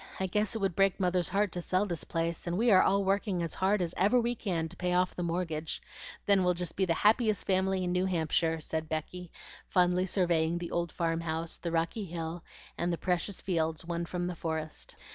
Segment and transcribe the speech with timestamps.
[0.19, 3.03] I guess it would break Mother's heart to sell this place, and we are all
[3.05, 5.79] working as hard as ever we can to pay off the mortgage.
[6.25, 9.31] Then we'll be just the happiest family in New Hampshire," said Becky,
[9.67, 12.43] fondly surveying the old farm house, the rocky hill,
[12.79, 14.95] and the precious fields won from the forest.